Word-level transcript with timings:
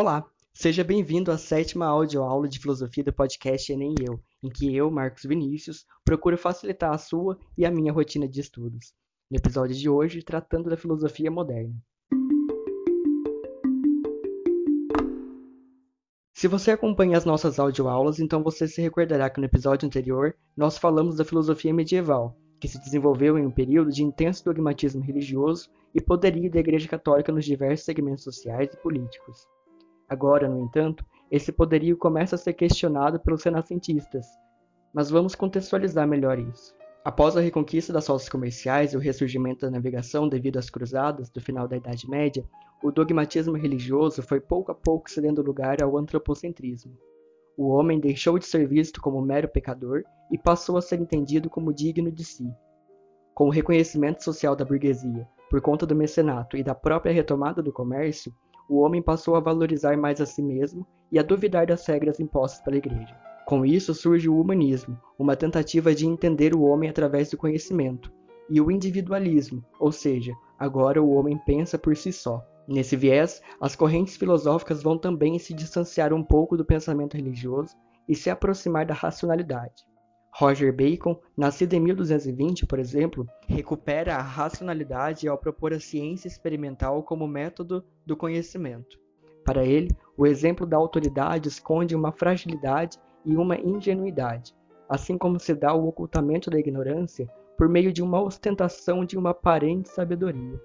Olá, 0.00 0.24
seja 0.54 0.84
bem-vindo 0.84 1.32
à 1.32 1.36
sétima 1.36 1.84
audioaula 1.84 2.48
de 2.48 2.60
filosofia 2.60 3.02
do 3.02 3.12
podcast 3.12 3.72
Enem 3.72 3.96
Eu, 4.00 4.22
em 4.40 4.48
que 4.48 4.72
eu, 4.72 4.88
Marcos 4.92 5.24
Vinícius, 5.24 5.84
procuro 6.04 6.38
facilitar 6.38 6.92
a 6.92 6.98
sua 6.98 7.36
e 7.56 7.66
a 7.66 7.70
minha 7.72 7.92
rotina 7.92 8.28
de 8.28 8.40
estudos. 8.40 8.94
No 9.28 9.36
episódio 9.36 9.74
de 9.74 9.88
hoje, 9.88 10.22
tratando 10.22 10.70
da 10.70 10.76
filosofia 10.76 11.32
moderna. 11.32 11.74
Se 16.32 16.46
você 16.46 16.70
acompanha 16.70 17.18
as 17.18 17.24
nossas 17.24 17.58
audioaulas, 17.58 18.20
então 18.20 18.40
você 18.40 18.68
se 18.68 18.80
recordará 18.80 19.28
que 19.28 19.40
no 19.40 19.46
episódio 19.46 19.84
anterior 19.84 20.32
nós 20.56 20.78
falamos 20.78 21.16
da 21.16 21.24
filosofia 21.24 21.74
medieval, 21.74 22.38
que 22.60 22.68
se 22.68 22.78
desenvolveu 22.78 23.36
em 23.36 23.44
um 23.44 23.50
período 23.50 23.90
de 23.90 24.04
intenso 24.04 24.44
dogmatismo 24.44 25.02
religioso 25.02 25.68
e 25.92 26.00
poderio 26.00 26.48
da 26.48 26.60
Igreja 26.60 26.86
Católica 26.86 27.32
nos 27.32 27.44
diversos 27.44 27.84
segmentos 27.84 28.22
sociais 28.22 28.72
e 28.72 28.76
políticos. 28.76 29.57
Agora, 30.08 30.48
no 30.48 30.64
entanto, 30.64 31.04
esse 31.30 31.52
poderio 31.52 31.96
começa 31.96 32.34
a 32.34 32.38
ser 32.38 32.54
questionado 32.54 33.20
pelos 33.20 33.42
renascentistas, 33.42 34.26
mas 34.92 35.10
vamos 35.10 35.34
contextualizar 35.34 36.08
melhor 36.08 36.38
isso. 36.38 36.74
Após 37.04 37.36
a 37.36 37.40
reconquista 37.40 37.92
das 37.92 38.06
rotas 38.06 38.28
comerciais 38.28 38.92
e 38.92 38.96
o 38.96 39.00
ressurgimento 39.00 39.66
da 39.66 39.70
navegação 39.70 40.28
devido 40.28 40.58
às 40.58 40.68
cruzadas 40.68 41.30
do 41.30 41.40
final 41.40 41.68
da 41.68 41.76
Idade 41.76 42.08
Média, 42.08 42.44
o 42.82 42.90
dogmatismo 42.90 43.56
religioso 43.56 44.22
foi 44.22 44.40
pouco 44.40 44.72
a 44.72 44.74
pouco 44.74 45.10
cedendo 45.10 45.42
lugar 45.42 45.82
ao 45.82 45.96
antropocentrismo. 45.96 46.96
O 47.56 47.68
homem 47.68 47.98
deixou 47.98 48.38
de 48.38 48.46
ser 48.46 48.66
visto 48.68 49.00
como 49.00 49.20
mero 49.20 49.48
pecador 49.48 50.04
e 50.30 50.38
passou 50.38 50.76
a 50.76 50.82
ser 50.82 51.00
entendido 51.00 51.50
como 51.50 51.72
digno 51.72 52.10
de 52.10 52.24
si. 52.24 52.48
Com 53.34 53.48
o 53.48 53.50
reconhecimento 53.50 54.22
social 54.22 54.54
da 54.54 54.64
burguesia, 54.64 55.26
por 55.50 55.60
conta 55.60 55.86
do 55.86 55.96
mecenato 55.96 56.56
e 56.56 56.62
da 56.62 56.74
própria 56.74 57.12
retomada 57.12 57.62
do 57.62 57.72
comércio, 57.72 58.32
o 58.68 58.80
homem 58.80 59.00
passou 59.00 59.34
a 59.34 59.40
valorizar 59.40 59.96
mais 59.96 60.20
a 60.20 60.26
si 60.26 60.42
mesmo 60.42 60.86
e 61.10 61.18
a 61.18 61.22
duvidar 61.22 61.66
das 61.66 61.86
regras 61.86 62.20
impostas 62.20 62.60
pela 62.60 62.76
Igreja. 62.76 63.16
Com 63.46 63.64
isso 63.64 63.94
surge 63.94 64.28
o 64.28 64.38
humanismo, 64.38 65.00
uma 65.18 65.34
tentativa 65.34 65.94
de 65.94 66.06
entender 66.06 66.54
o 66.54 66.62
homem 66.62 66.90
através 66.90 67.30
do 67.30 67.38
conhecimento, 67.38 68.12
e 68.50 68.60
o 68.60 68.70
individualismo, 68.70 69.64
ou 69.80 69.90
seja, 69.90 70.34
agora 70.58 71.02
o 71.02 71.12
homem 71.12 71.38
pensa 71.46 71.78
por 71.78 71.96
si 71.96 72.12
só. 72.12 72.44
Nesse 72.66 72.94
viés, 72.94 73.40
as 73.58 73.74
correntes 73.74 74.16
filosóficas 74.16 74.82
vão 74.82 74.98
também 74.98 75.38
se 75.38 75.54
distanciar 75.54 76.12
um 76.12 76.22
pouco 76.22 76.56
do 76.56 76.64
pensamento 76.64 77.16
religioso 77.16 77.74
e 78.06 78.14
se 78.14 78.28
aproximar 78.28 78.84
da 78.84 78.92
racionalidade. 78.92 79.87
Roger 80.34 80.72
Bacon, 80.72 81.18
nascido 81.36 81.74
em 81.74 81.80
1220, 81.80 82.66
por 82.66 82.78
exemplo, 82.78 83.26
recupera 83.46 84.16
a 84.16 84.22
racionalidade 84.22 85.26
ao 85.26 85.38
propor 85.38 85.72
a 85.72 85.80
ciência 85.80 86.28
experimental 86.28 87.02
como 87.02 87.26
método 87.26 87.84
do 88.06 88.16
conhecimento. 88.16 88.98
Para 89.44 89.64
ele, 89.64 89.90
o 90.16 90.26
exemplo 90.26 90.66
da 90.66 90.76
autoridade 90.76 91.48
esconde 91.48 91.96
uma 91.96 92.12
fragilidade 92.12 92.98
e 93.24 93.34
uma 93.36 93.56
ingenuidade, 93.56 94.54
assim 94.88 95.16
como 95.16 95.40
se 95.40 95.54
dá 95.54 95.74
o 95.74 95.88
ocultamento 95.88 96.50
da 96.50 96.58
ignorância 96.58 97.26
por 97.56 97.68
meio 97.68 97.92
de 97.92 98.02
uma 98.02 98.22
ostentação 98.22 99.04
de 99.04 99.18
uma 99.18 99.30
aparente 99.30 99.88
sabedoria. 99.88 100.60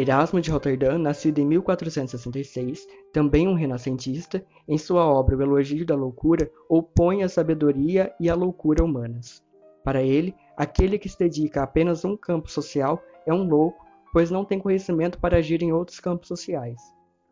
Erasmo 0.00 0.40
de 0.40 0.48
Roterdã, 0.48 0.96
nascido 0.96 1.40
em 1.40 1.44
1466, 1.44 2.86
também 3.12 3.48
um 3.48 3.54
renascentista, 3.54 4.46
em 4.68 4.78
sua 4.78 5.04
obra 5.04 5.36
O 5.36 5.42
Elogio 5.42 5.84
da 5.84 5.96
Loucura, 5.96 6.48
opõe 6.68 7.24
a 7.24 7.28
sabedoria 7.28 8.14
e 8.20 8.30
a 8.30 8.34
loucura 8.36 8.84
humanas. 8.84 9.42
Para 9.82 10.00
ele, 10.00 10.36
aquele 10.56 11.00
que 11.00 11.08
se 11.08 11.18
dedica 11.18 11.62
a 11.62 11.64
apenas 11.64 12.04
um 12.04 12.16
campo 12.16 12.48
social 12.48 13.02
é 13.26 13.34
um 13.34 13.42
louco, 13.42 13.84
pois 14.12 14.30
não 14.30 14.44
tem 14.44 14.60
conhecimento 14.60 15.18
para 15.18 15.38
agir 15.38 15.64
em 15.64 15.72
outros 15.72 15.98
campos 15.98 16.28
sociais. 16.28 16.80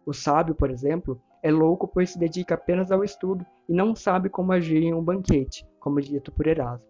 O 0.04 0.12
sábio, 0.12 0.52
por 0.52 0.68
exemplo, 0.68 1.22
é 1.44 1.52
louco 1.52 1.86
pois 1.86 2.10
se 2.10 2.18
dedica 2.18 2.56
apenas 2.56 2.90
ao 2.90 3.04
estudo 3.04 3.46
e 3.68 3.72
não 3.72 3.94
sabe 3.94 4.28
como 4.28 4.50
agir 4.50 4.82
em 4.82 4.92
um 4.92 5.04
banquete, 5.04 5.64
como 5.78 6.00
dito 6.00 6.32
por 6.32 6.48
Erasmo. 6.48 6.84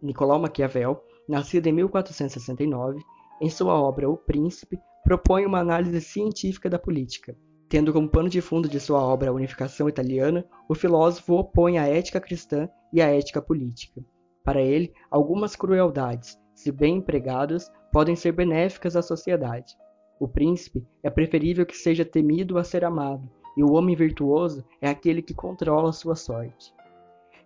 Nicolau 0.00 0.38
Maquiavel, 0.38 1.04
nascido 1.28 1.66
em 1.66 1.72
1469, 1.72 2.98
em 3.42 3.50
sua 3.50 3.74
obra 3.74 4.08
O 4.08 4.16
Príncipe, 4.16 4.80
propõe 5.04 5.46
uma 5.46 5.60
análise 5.60 6.00
científica 6.00 6.68
da 6.68 6.78
política. 6.78 7.36
Tendo 7.68 7.92
como 7.92 8.08
pano 8.08 8.28
de 8.28 8.40
fundo 8.40 8.68
de 8.68 8.80
sua 8.80 9.02
obra 9.02 9.30
a 9.30 9.32
unificação 9.34 9.88
italiana, 9.88 10.44
o 10.68 10.74
filósofo 10.74 11.34
opõe 11.34 11.78
a 11.78 11.86
ética 11.86 12.20
cristã 12.20 12.68
e 12.92 13.02
a 13.02 13.06
ética 13.08 13.42
política. 13.42 14.02
Para 14.42 14.62
ele, 14.62 14.92
algumas 15.10 15.54
crueldades, 15.54 16.38
se 16.54 16.72
bem 16.72 16.96
empregadas, 16.96 17.70
podem 17.92 18.16
ser 18.16 18.32
benéficas 18.32 18.96
à 18.96 19.02
sociedade. 19.02 19.76
O 20.18 20.26
príncipe 20.26 20.86
é 21.02 21.10
preferível 21.10 21.66
que 21.66 21.76
seja 21.76 22.04
temido 22.04 22.58
a 22.58 22.64
ser 22.64 22.84
amado, 22.84 23.30
e 23.56 23.62
o 23.62 23.72
homem 23.72 23.94
virtuoso 23.94 24.64
é 24.80 24.88
aquele 24.88 25.20
que 25.20 25.34
controla 25.34 25.92
sua 25.92 26.14
sorte. 26.14 26.72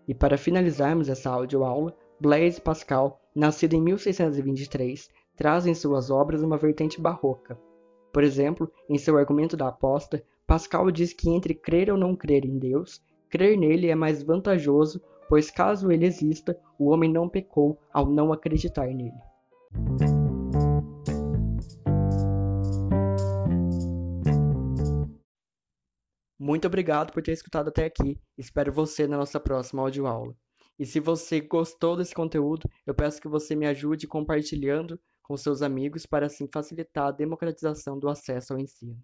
E 0.06 0.14
para 0.14 0.38
finalizarmos 0.38 1.08
essa 1.08 1.30
audioaula, 1.30 1.94
Blaise 2.20 2.60
Pascal, 2.60 3.20
nascido 3.34 3.74
em 3.74 3.82
1623, 3.82 5.08
traz 5.42 5.66
em 5.66 5.74
suas 5.74 6.08
obras 6.08 6.40
uma 6.40 6.56
vertente 6.56 7.00
barroca. 7.00 7.58
Por 8.12 8.22
exemplo, 8.22 8.70
em 8.88 8.96
seu 8.96 9.18
argumento 9.18 9.56
da 9.56 9.66
aposta, 9.66 10.24
Pascal 10.46 10.88
diz 10.88 11.12
que 11.12 11.28
entre 11.30 11.52
crer 11.52 11.90
ou 11.90 11.98
não 11.98 12.14
crer 12.14 12.44
em 12.44 12.60
Deus, 12.60 13.02
crer 13.28 13.58
nele 13.58 13.88
é 13.88 13.94
mais 13.96 14.22
vantajoso, 14.22 15.02
pois 15.28 15.50
caso 15.50 15.90
ele 15.90 16.06
exista, 16.06 16.56
o 16.78 16.90
homem 16.90 17.12
não 17.12 17.28
pecou 17.28 17.76
ao 17.92 18.06
não 18.06 18.32
acreditar 18.32 18.86
nele. 18.86 19.10
Muito 26.38 26.68
obrigado 26.68 27.12
por 27.12 27.20
ter 27.20 27.32
escutado 27.32 27.66
até 27.66 27.86
aqui. 27.86 28.16
Espero 28.38 28.72
você 28.72 29.08
na 29.08 29.16
nossa 29.16 29.40
próxima 29.40 29.82
audioaula. 29.82 30.36
E 30.78 30.86
se 30.86 31.00
você 31.00 31.40
gostou 31.40 31.96
desse 31.96 32.14
conteúdo, 32.14 32.70
eu 32.86 32.94
peço 32.94 33.20
que 33.20 33.26
você 33.26 33.56
me 33.56 33.66
ajude 33.66 34.06
compartilhando 34.06 35.00
com 35.22 35.36
seus 35.36 35.62
amigos 35.62 36.06
para 36.06 36.26
assim 36.26 36.48
facilitar 36.52 37.08
a 37.08 37.12
democratização 37.12 37.98
do 37.98 38.08
acesso 38.08 38.52
ao 38.52 38.58
ensino. 38.58 39.02